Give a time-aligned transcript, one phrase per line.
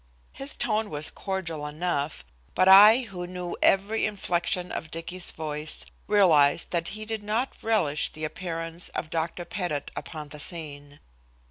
[0.33, 6.71] His tone was cordial enough, but I, who knew every inflection of Dicky's voice, realized
[6.71, 9.45] that he did not relish the appearance of Dr.
[9.45, 10.99] Pettit upon the scene.